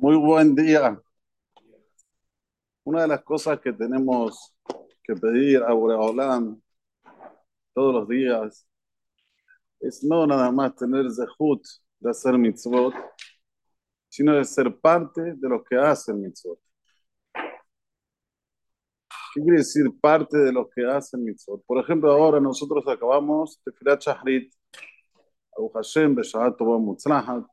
Muy 0.00 0.16
buen 0.16 0.54
día. 0.54 0.98
Una 2.84 3.02
de 3.02 3.08
las 3.08 3.22
cosas 3.22 3.60
que 3.60 3.70
tenemos 3.70 4.54
que 5.02 5.14
pedir 5.14 5.62
a 5.62 5.74
Boreolam 5.74 6.58
todos 7.74 7.94
los 7.94 8.08
días 8.08 8.66
es 9.78 10.02
no 10.02 10.26
nada 10.26 10.50
más 10.50 10.74
tener 10.74 11.04
zehut 11.12 11.62
de 11.98 12.08
hacer 12.08 12.38
mitzvot, 12.38 12.94
sino 14.08 14.36
de 14.36 14.44
ser 14.46 14.74
parte 14.80 15.34
de 15.34 15.48
los 15.50 15.62
que 15.68 15.76
hacen 15.76 16.18
mitzvot. 16.22 16.58
¿Qué 19.34 19.42
quiere 19.42 19.58
decir 19.58 19.84
parte 20.00 20.38
de 20.38 20.50
los 20.50 20.68
que 20.74 20.82
hacen 20.86 21.22
mitzvot? 21.22 21.62
Por 21.66 21.76
ejemplo, 21.78 22.10
ahora 22.10 22.40
nosotros 22.40 22.88
acabamos 22.88 23.60
de 23.66 23.72
Firat 23.72 24.00
Shahrit, 24.00 24.50
Abu 25.58 25.68
Hashem, 25.74 26.14
Beshahat 26.14 26.56
Tova 26.56 26.78
Mutzlahat, 26.78 27.44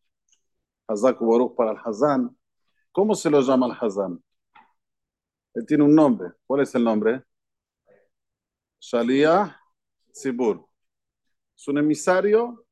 Hazak 0.88 1.20
Baruch 1.20 1.54
para 1.54 1.72
el 1.72 1.78
Hazan. 1.84 2.37
¿Cómo 2.98 3.14
se 3.14 3.30
lo 3.30 3.42
llama 3.42 3.68
el 3.68 3.74
Hazan? 3.80 4.24
Él 5.54 5.66
tiene 5.68 5.84
un 5.84 5.94
nombre. 5.94 6.32
¿Cuál 6.48 6.62
es 6.62 6.74
el 6.74 6.84
nombre? 6.84 7.22
Shalia 8.80 9.56
Tzibur. 10.12 10.68
Es 11.56 11.68
un 11.68 11.78
emisario 11.78 12.66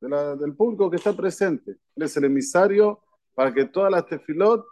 de 0.00 0.08
la, 0.08 0.36
del 0.36 0.56
público 0.56 0.88
que 0.88 0.96
está 0.96 1.14
presente. 1.14 1.72
Él 1.94 2.02
es 2.02 2.16
el 2.16 2.24
emisario 2.24 3.02
para 3.34 3.52
que 3.52 3.66
todas 3.66 3.92
las 3.92 4.06
tefilot 4.06 4.64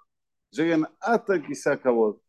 lleguen 0.49 0.87
hasta 0.99 1.43
se 1.55 1.71
acabó. 1.71 2.23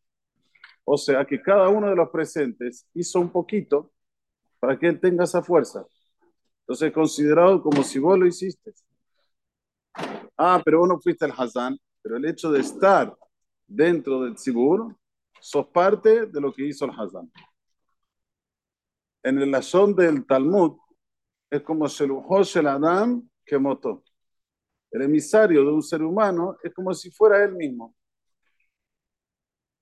O 0.84 0.98
sea, 0.98 1.24
que 1.24 1.42
cada 1.42 1.70
uno 1.70 1.90
de 1.90 1.96
los 1.96 2.10
presentes 2.10 2.86
hizo 2.94 3.22
un 3.22 3.32
poquito 3.32 3.94
para 4.60 4.78
que 4.78 4.88
él 4.88 5.00
tenga 5.00 5.24
esa 5.24 5.42
fuerza. 5.42 5.86
Entonces, 6.64 6.92
considerado 6.92 7.62
como 7.62 7.82
si 7.82 7.98
vos 7.98 8.20
lo 8.20 8.28
hiciste. 8.28 8.74
Ah, 10.38 10.62
pero 10.66 10.80
vos 10.80 10.90
no 10.90 11.00
fuiste 11.00 11.26
el 11.26 11.32
Hazán, 11.32 11.80
pero 12.08 12.20
el 12.20 12.26
hecho 12.26 12.50
de 12.50 12.62
estar 12.62 13.14
dentro 13.68 14.22
del 14.22 14.36
Tzibur, 14.36 14.96
sos 15.42 15.68
parte 15.68 16.28
de 16.28 16.40
lo 16.40 16.54
que 16.54 16.66
hizo 16.66 16.86
el 16.86 16.92
Hazán. 16.92 17.30
En 19.24 19.40
el 19.40 19.52
Lashon 19.52 19.94
del 19.94 20.26
Talmud, 20.26 20.78
es 21.50 21.62
como 21.64 21.86
Sheluhosh 21.86 22.60
el 22.60 22.68
Adam 22.68 23.30
que 23.46 23.58
motó. 23.58 24.06
El 24.90 25.02
emisario 25.02 25.66
de 25.66 25.70
un 25.70 25.84
ser 25.84 26.02
humano 26.02 26.56
es 26.64 26.74
como 26.74 26.94
si 26.94 27.12
fuera 27.12 27.44
él 27.44 27.56
mismo. 27.56 27.94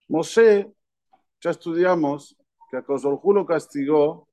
Moshe, 0.08 0.74
ya 1.40 1.52
estudiamos 1.52 2.36
que 2.72 2.78
a 2.78 2.84
lo 2.88 3.46
castigó 3.46 4.28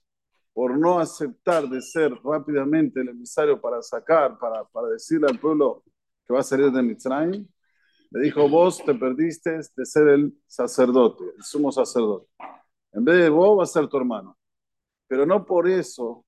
por 0.54 0.78
no 0.78 0.98
aceptar 0.98 1.68
de 1.68 1.82
ser 1.82 2.18
rápidamente 2.24 3.02
el 3.02 3.10
emisario 3.10 3.60
para 3.60 3.82
sacar, 3.82 4.38
para, 4.38 4.64
para 4.64 4.88
decirle 4.88 5.26
al 5.28 5.38
pueblo 5.38 5.84
que 6.26 6.32
va 6.32 6.40
a 6.40 6.42
salir 6.42 6.72
de 6.72 6.82
Mitzrayim, 6.82 7.46
le 8.12 8.20
dijo, 8.20 8.46
vos 8.46 8.84
te 8.84 8.94
perdiste 8.94 9.58
de 9.74 9.86
ser 9.86 10.08
el 10.08 10.34
sacerdote, 10.46 11.24
el 11.34 11.42
sumo 11.42 11.72
sacerdote. 11.72 12.28
En 12.92 13.04
vez 13.04 13.16
de 13.16 13.30
vos 13.30 13.58
va 13.58 13.62
a 13.62 13.66
ser 13.66 13.88
tu 13.88 13.96
hermano. 13.96 14.36
Pero 15.08 15.24
no 15.24 15.46
por 15.46 15.66
eso 15.68 16.24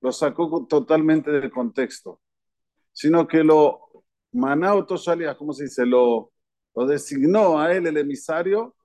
lo 0.00 0.12
sacó 0.12 0.66
totalmente 0.66 1.32
del 1.32 1.50
contexto, 1.50 2.20
sino 2.92 3.26
que 3.26 3.42
lo 3.42 4.04
manao 4.32 4.86
toshalía, 4.86 5.36
¿cómo 5.36 5.52
se 5.52 5.64
dice? 5.64 5.84
Lo, 5.86 6.30
lo 6.74 6.86
designó 6.86 7.58
a 7.58 7.72
él 7.72 7.86
el 7.86 7.96
emisario 7.96 8.76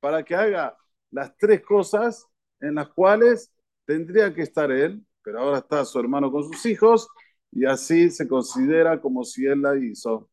para 0.00 0.24
que 0.24 0.34
haga 0.34 0.76
las 1.10 1.36
tres 1.36 1.62
cosas 1.62 2.26
en 2.60 2.76
las 2.76 2.88
cuales 2.88 3.52
tendría 3.84 4.34
que 4.34 4.42
estar 4.42 4.72
él, 4.72 5.04
pero 5.22 5.40
ahora 5.40 5.58
está 5.58 5.84
su 5.84 6.00
hermano 6.00 6.32
con 6.32 6.42
sus 6.42 6.66
hijos 6.66 7.06
y 7.52 7.64
así 7.64 8.10
se 8.10 8.26
considera 8.26 9.00
como 9.00 9.22
si 9.22 9.46
él 9.46 9.62
la 9.62 9.76
hizo. 9.76 10.30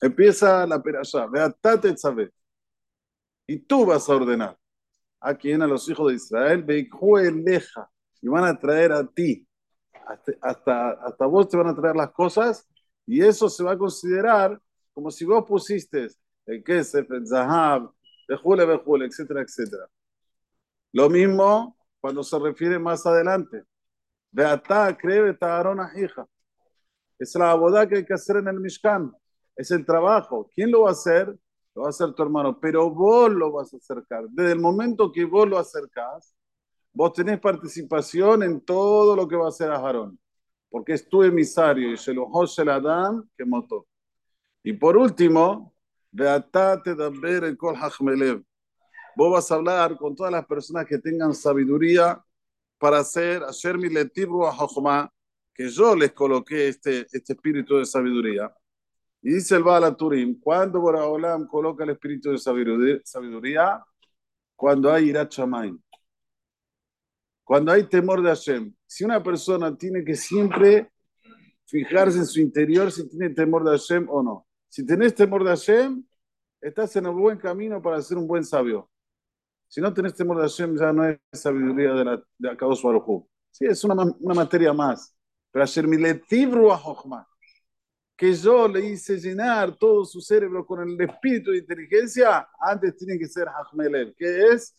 Empieza 0.00 0.66
la 0.66 0.82
perashá, 0.82 1.26
veatate 1.26 1.96
sabe. 1.96 2.30
Y 3.46 3.58
tú 3.58 3.86
vas 3.86 4.08
a 4.08 4.14
ordenar 4.14 4.58
a 5.20 5.34
quien 5.34 5.60
a 5.60 5.66
los 5.66 5.88
hijos 5.88 6.08
de 6.08 6.14
Israel, 6.14 6.64
leja, 7.44 7.90
y 8.22 8.28
van 8.28 8.44
a 8.44 8.58
traer 8.58 8.92
a 8.92 9.06
ti. 9.06 9.46
Hasta, 10.40 10.90
hasta, 10.90 11.26
vos 11.26 11.48
te 11.48 11.56
van 11.56 11.68
a 11.68 11.74
traer 11.74 11.94
las 11.94 12.10
cosas 12.10 12.66
y 13.06 13.22
eso 13.22 13.48
se 13.48 13.62
va 13.62 13.72
a 13.72 13.78
considerar 13.78 14.60
como 14.92 15.10
si 15.10 15.24
vos 15.24 15.44
pusiste 15.46 16.08
el 16.46 16.64
kesef, 16.64 17.08
el 17.12 17.26
zahab, 17.26 17.90
bejule, 18.26 18.64
bejule, 18.64 19.06
etcétera, 19.06 19.42
etcétera. 19.42 19.86
Lo 20.92 21.08
mismo 21.08 21.76
cuando 22.00 22.22
se 22.22 22.38
refiere 22.38 22.78
más 22.78 23.06
adelante. 23.06 23.62
Beatá, 24.32 24.96
cree, 24.96 25.36
a 25.40 25.90
hija. 25.96 26.26
Es 27.18 27.34
la 27.34 27.54
boda 27.54 27.86
que 27.88 27.96
hay 27.98 28.04
que 28.04 28.14
hacer 28.14 28.36
en 28.36 28.48
el 28.48 28.60
Mishkan. 28.60 29.12
Es 29.56 29.70
el 29.70 29.84
trabajo. 29.84 30.48
¿Quién 30.54 30.70
lo 30.70 30.82
va 30.82 30.90
a 30.90 30.92
hacer? 30.92 31.36
Lo 31.74 31.82
va 31.82 31.88
a 31.88 31.90
hacer 31.90 32.12
tu 32.12 32.22
hermano, 32.22 32.58
pero 32.58 32.90
vos 32.90 33.30
lo 33.30 33.52
vas 33.52 33.72
a 33.72 33.76
acercar. 33.76 34.24
Desde 34.30 34.52
el 34.52 34.60
momento 34.60 35.12
que 35.12 35.24
vos 35.24 35.48
lo 35.48 35.58
acercás, 35.58 36.34
vos 36.92 37.12
tenés 37.12 37.38
participación 37.40 38.42
en 38.42 38.60
todo 38.60 39.14
lo 39.14 39.28
que 39.28 39.36
va 39.36 39.46
a 39.46 39.50
hacer 39.50 39.70
Aarón, 39.70 40.18
porque 40.68 40.94
es 40.94 41.08
tu 41.08 41.22
emisario 41.22 41.92
y 41.92 41.96
se 41.96 42.12
lo 42.12 42.28
el 42.58 42.68
Adam 42.68 43.28
que 43.36 43.44
motó. 43.44 43.86
Y 44.62 44.72
por 44.72 44.96
último, 44.96 45.74
Beatate 46.12 46.94
ver 46.94 47.44
el 47.44 47.56
Kol 47.56 47.76
Hachmelev. 47.76 48.42
Vos 49.16 49.32
vas 49.32 49.50
a 49.50 49.54
hablar 49.54 49.96
con 49.96 50.16
todas 50.16 50.32
las 50.32 50.46
personas 50.46 50.86
que 50.86 50.98
tengan 50.98 51.34
sabiduría 51.34 52.22
para 52.78 52.98
hacer, 52.98 53.42
hacer 53.44 53.78
mi 53.78 53.88
letibru 53.88 54.46
a 54.46 55.12
que 55.54 55.68
yo 55.68 55.94
les 55.94 56.12
coloqué 56.12 56.68
este, 56.68 57.06
este 57.12 57.34
espíritu 57.34 57.76
de 57.76 57.84
sabiduría. 57.84 58.52
Y 59.22 59.34
dice 59.34 59.56
el 59.56 59.62
Baal 59.62 59.96
Turim, 59.96 60.40
cuando 60.40 60.80
Boraholam 60.80 61.46
coloca 61.46 61.84
el 61.84 61.90
espíritu 61.90 62.30
de 62.30 62.38
sabiduría, 62.38 63.84
cuando 64.56 64.92
hay 64.92 65.10
irat 65.10 65.32
cuando 67.44 67.72
hay 67.72 67.82
temor 67.84 68.22
de 68.22 68.28
Hashem. 68.28 68.74
Si 68.86 69.04
una 69.04 69.22
persona 69.22 69.76
tiene 69.76 70.04
que 70.04 70.14
siempre 70.14 70.90
fijarse 71.66 72.18
en 72.18 72.26
su 72.26 72.40
interior 72.40 72.90
si 72.92 73.08
tiene 73.08 73.30
temor 73.30 73.64
de 73.64 73.70
Hashem 73.70 74.06
o 74.08 74.22
no. 74.22 74.46
Si 74.68 74.84
tenés 74.86 75.14
temor 75.14 75.42
de 75.44 75.50
Hashem, 75.50 76.04
estás 76.60 76.94
en 76.96 77.06
el 77.06 77.12
buen 77.12 77.38
camino 77.38 77.80
para 77.82 78.00
ser 78.02 78.18
un 78.18 78.26
buen 78.26 78.44
sabio. 78.44 78.88
Si 79.66 79.80
no 79.80 79.92
tenés 79.92 80.14
temor 80.14 80.36
de 80.36 80.42
Hashem, 80.42 80.76
ya 80.78 80.92
no 80.92 81.08
es 81.08 81.18
sabiduría 81.32 81.92
de, 81.92 82.04
la, 82.04 82.22
de 82.38 82.50
Akadosh 82.50 82.82
Sí, 83.50 83.66
es 83.66 83.82
una, 83.84 83.94
una 84.20 84.34
materia 84.34 84.72
más. 84.72 85.14
Pero 85.50 85.64
Hashem 85.64 85.88
miletibru 85.88 86.70
a 86.70 86.78
que 88.20 88.34
yo 88.34 88.68
le 88.68 88.84
hice 88.84 89.16
llenar 89.16 89.74
todo 89.78 90.04
su 90.04 90.20
cerebro 90.20 90.66
con 90.66 90.86
el 90.86 91.00
espíritu 91.00 91.52
de 91.52 91.56
inteligencia, 91.56 92.46
antes 92.60 92.94
tiene 92.94 93.18
que 93.18 93.26
ser 93.26 93.48
Hachmelel. 93.48 94.14
¿Qué 94.14 94.48
es? 94.52 94.76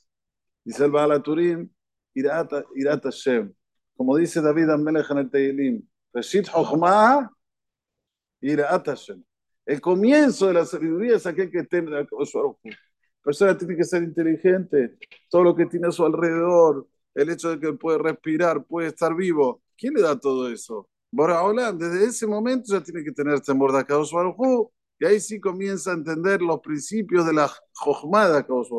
Dice 0.63 0.85
el 0.85 0.91
Baal 0.91 1.23
Turim, 1.23 1.67
Irat, 2.13 2.51
Irat 2.75 3.03
Hashem. 3.03 3.51
Como 3.97 4.15
dice 4.17 4.43
David 4.43 4.69
Amelech 4.69 5.09
en 5.09 5.17
el 5.17 5.31
Teilim, 5.31 5.81
Reshit 6.13 6.51
Chochmah, 6.51 7.31
Irat 8.41 8.85
Hashem. 8.85 9.23
El 9.65 9.81
comienzo 9.81 10.45
de 10.45 10.53
la 10.53 10.65
sabiduría 10.65 11.15
es 11.15 11.25
aquel 11.25 11.49
que 11.49 11.63
teme 11.63 11.97
a 11.97 12.01
Akadosh 12.01 12.33
Baruj 12.33 12.57
persona 13.23 13.57
tiene 13.57 13.75
que 13.75 13.83
ser 13.83 14.03
inteligente, 14.03 14.99
todo 15.29 15.45
lo 15.45 15.55
que 15.55 15.65
tiene 15.65 15.87
a 15.87 15.91
su 15.91 16.05
alrededor, 16.05 16.87
el 17.15 17.31
hecho 17.31 17.49
de 17.49 17.59
que 17.59 17.73
puede 17.73 17.97
respirar, 17.97 18.63
puede 18.65 18.89
estar 18.89 19.15
vivo. 19.15 19.63
¿Quién 19.75 19.95
le 19.95 20.03
da 20.03 20.19
todo 20.19 20.47
eso? 20.47 20.87
Bora 21.11 21.71
desde 21.73 22.05
ese 22.05 22.25
momento 22.25 22.73
ya 22.73 22.81
tiene 22.81 23.03
que 23.03 23.11
tener 23.11 23.41
temor 23.41 23.71
de 23.73 23.79
Akadosh 23.79 24.11
y 24.99 25.05
ahí 25.05 25.19
sí 25.19 25.39
comienza 25.41 25.91
a 25.91 25.95
entender 25.95 26.41
los 26.41 26.59
principios 26.61 27.25
de 27.25 27.33
la 27.33 27.51
Jochma 27.73 28.29
de 28.29 28.37
Akadosh 28.37 28.69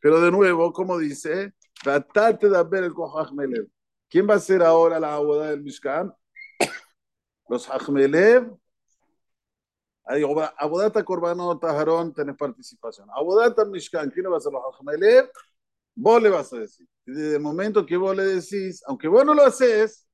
Pero 0.00 0.20
de 0.20 0.30
nuevo, 0.30 0.72
como 0.72 0.98
dice, 0.98 1.54
tratate 1.82 2.48
de 2.48 2.64
ver 2.64 2.84
el 2.84 2.92
Kohachmelev. 2.92 3.68
¿Quién 4.08 4.28
va 4.28 4.34
a 4.34 4.40
ser 4.40 4.62
ahora 4.62 4.98
la 4.98 5.18
boda 5.18 5.50
del 5.50 5.62
Mishkan? 5.62 6.12
Los 7.48 7.68
Hachmelev 7.68 8.56
Abodata 10.06 11.04
Corbanot 11.04 11.60
Tajarón, 11.60 12.14
tenés 12.14 12.36
participación. 12.36 13.08
Abodata 13.12 13.64
Mishkan, 13.64 14.10
¿quién 14.10 14.26
va 14.30 14.34
a 14.34 14.38
hacer 14.38 14.52
los 14.52 14.62
Hachmelev? 14.62 15.30
Vos 15.96 16.22
le 16.22 16.30
vas 16.30 16.52
a 16.52 16.58
decir. 16.58 16.86
Y 17.04 17.12
desde 17.12 17.36
el 17.36 17.42
momento 17.42 17.84
que 17.84 17.96
vos 17.96 18.16
le 18.16 18.24
decís, 18.24 18.82
aunque 18.86 19.08
vos 19.08 19.24
no 19.24 19.34
lo 19.34 19.44
haces, 19.44 20.05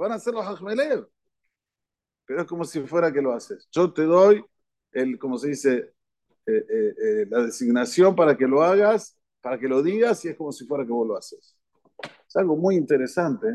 van 0.00 0.12
a 0.12 0.16
hacer 0.16 0.34
los 0.34 0.46
Hachmelev. 0.46 1.06
Pero 2.24 2.42
es 2.42 2.46
como 2.46 2.64
si 2.64 2.80
fuera 2.80 3.12
que 3.12 3.22
lo 3.22 3.32
haces. 3.32 3.68
Yo 3.70 3.92
te 3.92 4.02
doy, 4.02 4.44
el, 4.92 5.18
como 5.18 5.38
se 5.38 5.48
dice, 5.48 5.94
eh, 6.46 6.64
eh, 6.68 6.94
eh, 7.02 7.26
la 7.28 7.42
designación 7.42 8.14
para 8.14 8.36
que 8.36 8.46
lo 8.46 8.62
hagas, 8.62 9.16
para 9.40 9.58
que 9.58 9.68
lo 9.68 9.82
digas, 9.82 10.24
y 10.24 10.28
es 10.28 10.36
como 10.36 10.52
si 10.52 10.66
fuera 10.66 10.84
que 10.84 10.92
vos 10.92 11.06
lo 11.06 11.16
haces. 11.16 11.56
Es 12.28 12.36
algo 12.36 12.56
muy 12.56 12.76
interesante 12.76 13.52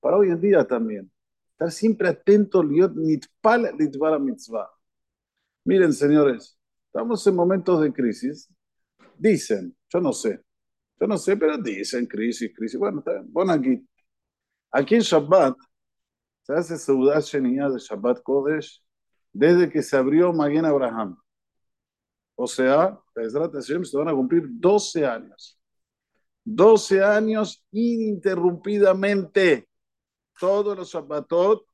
para 0.00 0.16
hoy 0.16 0.30
en 0.30 0.40
día 0.40 0.66
también. 0.66 1.10
Estar 1.52 1.70
siempre 1.70 2.08
atento, 2.08 2.62
liot 2.62 2.94
nitpal 2.94 3.74
mitzvah. 4.20 4.70
Miren, 5.64 5.92
señores, 5.92 6.58
estamos 6.86 7.26
en 7.26 7.34
momentos 7.34 7.80
de 7.80 7.92
crisis. 7.92 8.48
Dicen, 9.18 9.74
yo 9.88 10.00
no 10.00 10.12
sé, 10.12 10.40
yo 11.00 11.06
no 11.06 11.18
sé, 11.18 11.36
pero 11.36 11.58
dicen 11.58 12.06
crisis, 12.06 12.52
crisis. 12.54 12.78
Bueno, 12.78 13.02
bueno 13.28 13.52
aquí. 13.52 13.86
Aquí 14.70 14.94
en 14.94 15.00
Shabbat 15.00 15.56
se 16.46 16.52
hace 16.54 16.78
Seudat 16.78 17.24
Sheniyah 17.24 17.70
de 17.70 17.80
Shabbat 17.80 18.22
Kodesh 18.22 18.80
desde 19.32 19.68
que 19.68 19.82
se 19.82 19.96
abrió 19.96 20.32
Maguen 20.32 20.64
Abraham. 20.64 21.18
O 22.36 22.46
sea, 22.46 22.96
se 23.16 23.96
van 23.96 24.08
a 24.08 24.14
cumplir 24.14 24.44
12 24.48 25.04
años. 25.04 25.58
12 26.44 27.02
años 27.02 27.64
ininterrumpidamente, 27.72 29.68
todos 30.38 30.78
los 30.78 30.88
Shabbatot, 30.88 31.66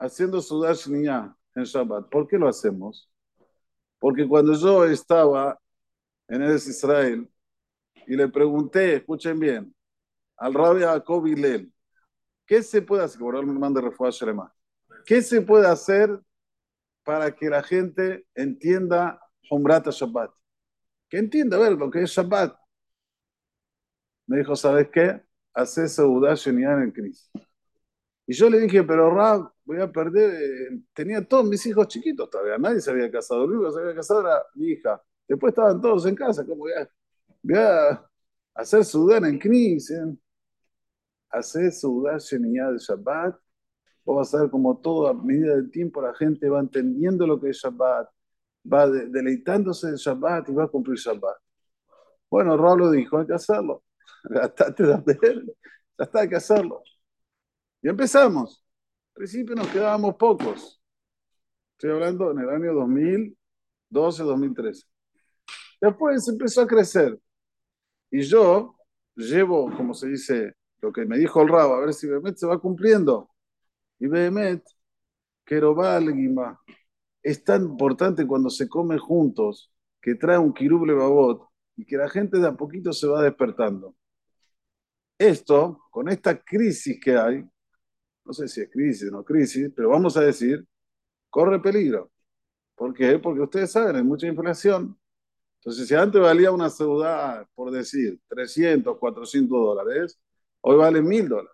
haciendo 0.00 0.42
sudar 0.42 0.74
Shniya 0.74 1.32
en 1.54 1.62
Shabbat. 1.62 2.08
¿Por 2.08 2.26
qué 2.26 2.36
lo 2.36 2.48
hacemos? 2.48 3.08
Porque 4.00 4.26
cuando 4.26 4.54
yo 4.54 4.84
estaba 4.86 5.56
en 6.26 6.42
el 6.42 6.56
Israel 6.56 7.30
y 8.08 8.16
le 8.16 8.26
pregunté, 8.26 8.96
escuchen 8.96 9.38
bien, 9.38 9.72
al 10.36 10.52
rabbi 10.52 10.80
Jacob 10.80 11.24
Hillel, 11.28 11.72
¿qué 12.46 12.62
se 12.62 12.82
puede 12.82 13.04
hacer? 13.04 13.20
¿Qué 15.04 15.22
se 15.22 15.40
puede 15.42 15.66
hacer 15.68 16.20
para 17.04 17.34
que 17.34 17.48
la 17.50 17.62
gente 17.62 18.26
entienda 18.34 19.20
Humrata 19.50 19.90
Shabbat? 19.92 20.30
Que 21.08 21.18
entienda, 21.18 21.56
a 21.58 21.60
ver, 21.60 21.72
lo 21.74 21.90
que 21.90 22.02
es 22.02 22.10
Shabbat. 22.10 22.56
Me 24.26 24.38
dijo, 24.38 24.56
¿sabes 24.56 24.88
qué? 24.92 25.20
Hace 25.52 25.88
Seudá 25.88 26.34
Shenian 26.34 26.82
en 26.82 26.90
Cris. 26.92 27.30
Y 28.26 28.34
yo 28.34 28.48
le 28.50 28.60
dije, 28.60 28.82
pero 28.84 29.10
Rab, 29.14 29.50
voy 29.64 29.80
a 29.80 29.90
perder. 29.92 30.30
eh, 30.42 30.80
Tenía 30.94 31.26
todos 31.26 31.46
mis 31.46 31.64
hijos 31.66 31.88
chiquitos 31.88 32.30
todavía, 32.30 32.58
nadie 32.58 32.80
se 32.80 32.90
había 32.90 33.10
casado. 33.10 33.44
El 33.44 33.50
único 33.52 33.66
que 33.68 33.74
se 33.74 33.80
había 33.82 33.94
casado 33.94 34.20
era 34.22 34.42
mi 34.54 34.68
hija. 34.72 35.02
Después 35.28 35.52
estaban 35.52 35.80
todos 35.80 36.06
en 36.06 36.14
casa. 36.14 36.44
¿Cómo 36.44 36.58
voy 36.60 36.72
a, 36.72 36.88
voy 37.42 37.58
a 37.58 38.10
hacer 38.54 38.84
Sudán 38.84 39.24
en 39.26 39.38
Knis? 39.38 39.92
Hacer 41.34 41.72
Sudán 41.72 42.18
Shenian 42.18 42.74
de 42.74 42.78
Shabbat. 42.78 43.36
Vos 44.04 44.16
vas 44.16 44.34
a 44.34 44.42
ver 44.42 44.50
como 44.50 44.78
todo, 44.78 45.08
a 45.08 45.14
medida 45.14 45.54
del 45.56 45.70
tiempo, 45.70 46.02
la 46.02 46.14
gente 46.14 46.48
va 46.48 46.60
entendiendo 46.60 47.26
lo 47.26 47.40
que 47.40 47.50
es 47.50 47.58
Shabbat, 47.58 48.08
va 48.72 48.88
de- 48.88 49.06
deleitándose 49.08 49.88
en 49.88 49.96
Shabbat 49.96 50.48
y 50.50 50.54
va 50.54 50.64
a 50.64 50.68
cumplir 50.68 50.98
Shabbat. 50.98 51.36
Bueno, 52.30 52.56
Rab 52.56 52.78
lo 52.78 52.90
dijo, 52.90 53.18
hay 53.18 53.26
que 53.26 53.34
hacerlo. 53.34 53.82
Gastate 54.24 54.84
de 54.84 54.96
ver, 55.04 55.44
ya 55.98 56.04
está, 56.04 56.20
hay 56.20 56.28
que 56.28 56.36
hacerlo. 56.36 56.82
Y 57.82 57.88
empezamos. 57.88 58.64
Al 59.14 59.20
principio 59.20 59.54
nos 59.54 59.68
quedábamos 59.68 60.16
pocos. 60.16 60.80
Estoy 61.72 61.90
hablando 61.90 62.30
en 62.32 62.38
el 62.40 62.48
año 62.48 62.74
2012, 62.74 64.22
2013. 64.22 64.86
Después 65.80 66.28
empezó 66.28 66.62
a 66.62 66.66
crecer. 66.66 67.18
Y 68.10 68.22
yo 68.22 68.76
llevo, 69.16 69.70
como 69.76 69.94
se 69.94 70.08
dice, 70.08 70.54
lo 70.84 70.92
que 70.92 71.06
me 71.06 71.18
dijo 71.18 71.42
el 71.42 71.48
Rabo, 71.48 71.74
a 71.74 71.80
ver 71.80 71.94
si 71.94 72.06
Behemet 72.06 72.36
se 72.36 72.46
va 72.46 72.58
cumpliendo. 72.60 73.30
Y 73.98 74.06
Behemet, 74.06 74.62
Kerobal 75.44 76.12
Guimá, 76.14 76.60
es 77.22 77.42
tan 77.42 77.62
importante 77.64 78.26
cuando 78.26 78.50
se 78.50 78.68
come 78.68 78.98
juntos, 78.98 79.72
que 80.00 80.14
trae 80.14 80.38
un 80.38 80.52
kiruble 80.52 80.92
babot 80.92 81.48
y 81.76 81.86
que 81.86 81.96
la 81.96 82.08
gente 82.10 82.38
de 82.38 82.48
a 82.48 82.52
poquito 82.52 82.92
se 82.92 83.06
va 83.06 83.22
despertando. 83.22 83.96
Esto, 85.18 85.84
con 85.90 86.08
esta 86.08 86.42
crisis 86.42 87.00
que 87.02 87.16
hay, 87.16 87.42
no 88.24 88.32
sé 88.34 88.46
si 88.48 88.60
es 88.60 88.70
crisis 88.70 89.08
o 89.10 89.12
no 89.12 89.24
crisis, 89.24 89.70
pero 89.74 89.88
vamos 89.90 90.16
a 90.18 90.20
decir, 90.22 90.66
corre 91.30 91.60
peligro. 91.60 92.10
¿Por 92.74 92.92
qué? 92.94 93.18
Porque 93.18 93.40
ustedes 93.42 93.72
saben, 93.72 93.96
hay 93.96 94.02
mucha 94.02 94.26
inflación. 94.26 94.98
Entonces, 95.60 95.88
si 95.88 95.94
antes 95.94 96.20
valía 96.20 96.52
una 96.52 96.68
ciudad, 96.70 97.46
por 97.54 97.70
decir, 97.70 98.20
300, 98.28 98.98
400 98.98 99.50
dólares, 99.50 100.20
hoy 100.64 100.76
vale 100.76 101.02
1000 101.02 101.28
dólares. 101.28 101.50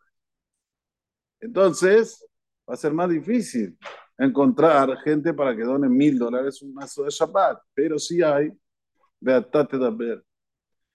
Entonces, 1.40 2.26
va 2.68 2.74
a 2.74 2.76
ser 2.76 2.92
más 2.92 3.10
difícil 3.10 3.76
encontrar 4.18 4.96
gente 4.98 5.34
para 5.34 5.56
que 5.56 5.62
done 5.62 5.88
1000 5.88 6.18
dólares 6.18 6.62
un 6.62 6.74
mazo 6.74 7.04
de 7.04 7.10
Shabbat. 7.10 7.60
Pero 7.74 7.98
sí 7.98 8.22
hay, 8.22 8.52
beatate 9.20 9.78
de 9.78 9.90
ver. 9.90 10.24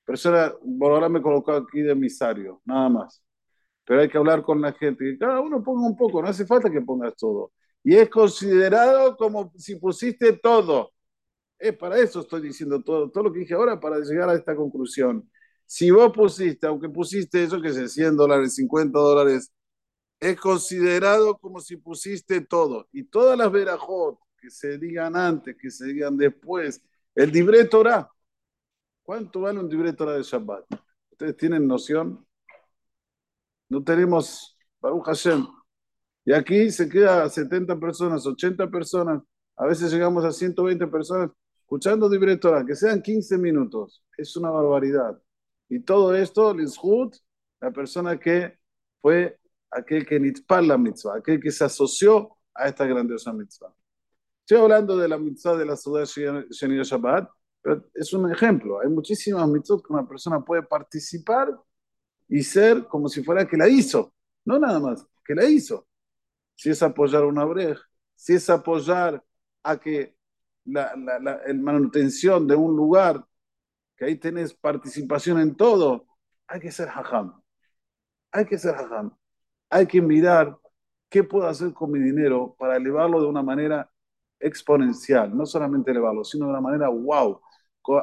Pero 0.06 0.16
eso 0.16 0.30
era, 0.30 0.54
ahora 0.82 1.10
me 1.10 1.22
colocó 1.22 1.54
aquí 1.54 1.82
de 1.82 1.92
emisario, 1.92 2.62
nada 2.66 2.90
más. 2.90 3.24
Pero 3.86 4.02
hay 4.02 4.10
que 4.10 4.18
hablar 4.18 4.44
con 4.44 4.62
la 4.62 4.72
gente, 4.74 5.04
que 5.04 5.18
cada 5.18 5.42
uno 5.42 5.64
ponga 5.64 5.88
un 5.88 5.98
poco, 5.98 6.22
no 6.22 6.28
hace 6.30 6.46
falta 6.46 6.72
que 6.72 6.82
pongas 6.82 7.16
todo. 7.16 7.52
Y 7.84 7.96
es 7.96 8.10
considerado 8.10 9.18
como 9.18 9.52
si 9.58 9.76
pusiste 9.78 10.34
todo. 10.34 10.92
Es 11.60 11.76
para 11.78 12.00
eso 12.00 12.22
estoy 12.22 12.42
diciendo 12.42 12.82
todo, 12.84 13.12
todo 13.12 13.26
lo 13.26 13.34
que 13.34 13.40
dije 13.40 13.54
ahora 13.56 13.80
para 13.80 14.00
llegar 14.00 14.30
a 14.30 14.36
esta 14.36 14.56
conclusión. 14.56 15.30
Si 15.66 15.92
vos 15.92 16.12
pusiste, 16.14 16.68
aunque 16.68 16.90
pusiste 16.90 17.44
eso 17.44 17.62
que 17.62 17.70
es 17.70 17.94
100 17.94 18.16
dólares, 18.16 18.56
50 18.56 18.98
dólares, 19.00 19.52
es 20.20 20.40
considerado 20.40 21.38
como 21.38 21.60
si 21.60 21.78
pusiste 21.78 22.42
todo. 22.42 22.88
Y 22.92 23.04
todas 23.04 23.38
las 23.38 23.52
verajot 23.52 24.20
que 24.40 24.50
se 24.50 24.78
digan 24.78 25.16
antes, 25.16 25.56
que 25.60 25.72
se 25.72 25.86
digan 25.86 26.18
después, 26.18 26.82
el 27.16 27.32
libre. 27.32 27.70
¿Cuánto 29.04 29.42
vale 29.42 29.60
un 29.60 29.70
libre 29.70 29.92
de 29.92 30.24
Shabbat? 30.24 30.66
¿Ustedes 31.12 31.38
tienen 31.38 31.68
noción? 31.68 32.26
No 33.70 33.84
tenemos 33.84 34.58
Baruch 34.82 35.06
Hashem. 35.06 35.48
Y 36.26 36.34
aquí 36.34 36.72
se 36.72 36.90
queda 36.90 37.30
70 37.30 37.80
personas, 37.80 38.26
80 38.26 38.70
personas, 38.70 39.22
a 39.56 39.66
veces 39.66 39.92
llegamos 39.92 40.26
a 40.26 40.32
120 40.32 40.88
personas 40.88 41.30
escuchando 41.62 42.10
libre 42.10 42.40
que 42.68 42.76
sean 42.76 43.02
15 43.02 43.38
minutos. 43.38 44.04
Es 44.18 44.36
una 44.36 44.50
barbaridad. 44.50 45.20
Y 45.70 45.80
todo 45.80 46.16
esto, 46.16 46.54
Lizhut, 46.54 47.16
la 47.60 47.72
persona 47.72 48.20
que 48.20 48.58
fue 49.02 49.40
aquel 49.72 50.06
que 50.06 50.20
nitzpal 50.20 50.68
la 50.68 50.78
mitzvah, 50.78 51.18
aquel 51.18 51.40
que 51.40 51.52
se 51.52 51.66
asoció 51.66 52.38
a 52.54 52.68
esta 52.68 52.86
grandiosa 52.86 53.34
mitzvah. 53.34 53.74
Estoy 54.42 54.58
hablando 54.60 54.98
de 54.98 55.08
la 55.08 55.18
mitzvah 55.18 55.56
de 55.58 55.66
la 55.66 55.76
ciudad 55.76 56.06
Sheni 56.06 56.84
Shabbat, 56.84 57.30
pero 57.62 57.84
es 57.94 58.14
un 58.14 58.32
ejemplo. 58.32 58.80
Hay 58.80 58.90
muchísimas 58.90 59.48
mitzvot 59.48 59.86
que 59.86 59.94
una 59.94 60.08
persona 60.08 60.40
puede 60.40 60.64
participar 60.64 61.56
y 62.28 62.44
ser 62.44 62.86
como 62.88 63.10
si 63.10 63.24
fuera 63.24 63.48
que 63.48 63.58
la 63.58 63.68
hizo. 63.68 64.14
No 64.46 64.60
nada 64.60 64.80
más, 64.80 65.06
que 65.26 65.34
la 65.34 65.46
hizo. 65.46 65.88
Si 66.56 66.70
es 66.70 66.82
apoyar 66.84 67.26
una 67.26 67.44
breja, 67.44 67.82
si 68.16 68.34
es 68.34 68.50
apoyar 68.50 69.24
a 69.64 69.78
que 69.78 70.16
la, 70.66 70.96
la, 70.96 71.20
la 71.20 71.34
el 71.46 71.60
manutención 71.60 72.48
de 72.48 72.56
un 72.56 72.76
lugar, 72.76 73.26
que 73.96 74.06
ahí 74.06 74.16
tenés 74.18 74.54
participación 74.54 75.40
en 75.40 75.56
todo, 75.56 76.06
hay 76.48 76.60
que 76.60 76.72
ser 76.72 76.90
hajam. 76.90 77.42
Hay 78.32 78.46
que 78.46 78.58
ser 78.58 78.76
hajam. 78.76 79.16
Hay 79.70 79.88
que 79.88 80.02
mirar 80.02 80.58
qué 81.10 81.24
puedo 81.24 81.48
hacer 81.48 81.74
con 81.74 81.92
mi 81.92 82.00
dinero 82.00 82.56
para 82.60 82.78
elevarlo 82.78 83.22
de 83.22 83.28
una 83.28 83.42
manera 83.44 83.90
exponencial. 84.40 85.36
No 85.36 85.46
solamente 85.46 85.92
elevarlo, 85.92 86.24
sino 86.24 86.46
de 86.46 86.52
una 86.52 86.62
manera 86.62 86.90
wow. 86.90 87.42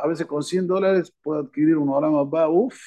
A 0.03 0.07
veces 0.07 0.27
con 0.27 0.43
100 0.43 0.67
dólares 0.67 1.13
puedo 1.23 1.41
adquirir 1.41 1.77
un 1.77 1.89
orama 1.89 2.23
va, 2.23 2.49
uff, 2.49 2.79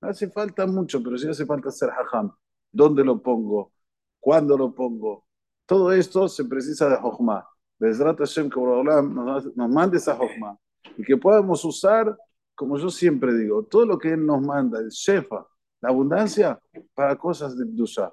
no 0.00 0.08
hace 0.08 0.30
falta 0.30 0.66
mucho, 0.66 1.02
pero 1.02 1.18
sí 1.18 1.28
hace 1.28 1.46
falta 1.46 1.70
ser 1.70 1.90
hajam. 1.90 2.32
¿Dónde 2.72 3.04
lo 3.04 3.22
pongo? 3.22 3.72
¿Cuándo 4.20 4.56
lo 4.56 4.74
pongo? 4.74 5.26
Todo 5.66 5.92
esto 5.92 6.28
se 6.28 6.44
precisa 6.44 6.88
de 6.88 6.96
Jochma. 6.96 7.46
Bezrat 7.78 8.18
Hashem 8.18 8.50
que 8.50 8.60
nos 8.60 9.70
mande 9.70 9.98
esa 9.98 10.14
Jochma. 10.16 10.58
Y 10.96 11.04
que 11.04 11.16
podamos 11.16 11.64
usar, 11.64 12.16
como 12.54 12.78
yo 12.78 12.90
siempre 12.90 13.34
digo, 13.34 13.64
todo 13.64 13.86
lo 13.86 13.98
que 13.98 14.12
Él 14.12 14.24
nos 14.24 14.40
manda, 14.40 14.78
el 14.78 14.88
Shefa, 14.88 15.46
la 15.80 15.88
abundancia, 15.88 16.58
para 16.94 17.16
cosas 17.16 17.56
de 17.56 17.64
Dusha. 17.66 18.12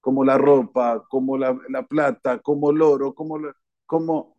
Como 0.00 0.24
la 0.24 0.36
ropa, 0.36 1.04
como 1.08 1.38
la, 1.38 1.58
la 1.70 1.86
plata, 1.86 2.38
como 2.40 2.70
el 2.70 2.82
oro, 2.82 3.14
como, 3.14 3.38
como 3.86 4.36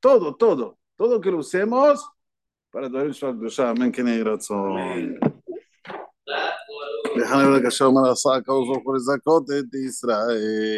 todo, 0.00 0.36
todo. 0.36 0.78
Todo 0.94 1.20
que 1.20 1.30
lo 1.30 1.38
usemos 1.38 2.10
para 2.70 2.88
todo 2.90 3.02
el 3.02 3.38
Dusha. 3.38 3.70
Amén, 3.70 3.92
que 3.92 4.02
negro 4.02 4.38
déjame 7.16 7.50
ver 7.50 7.62
que 7.62 7.70
yo 7.70 7.92
me 7.92 8.08
la 8.08 8.14
saco 8.14 8.82
por 8.82 8.96
esa 8.96 9.18
cote 9.20 9.62
de 9.62 9.84
Israel. 9.86 10.74